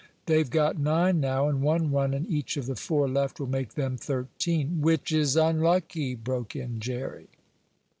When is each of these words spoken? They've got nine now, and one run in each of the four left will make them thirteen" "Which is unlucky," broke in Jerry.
They've 0.25 0.49
got 0.49 0.79
nine 0.79 1.19
now, 1.19 1.47
and 1.47 1.61
one 1.61 1.91
run 1.91 2.15
in 2.15 2.25
each 2.25 2.57
of 2.57 2.65
the 2.65 2.75
four 2.75 3.07
left 3.07 3.39
will 3.39 3.45
make 3.45 3.75
them 3.75 3.97
thirteen" 3.97 4.81
"Which 4.81 5.11
is 5.11 5.35
unlucky," 5.35 6.15
broke 6.15 6.55
in 6.55 6.79
Jerry. 6.79 7.27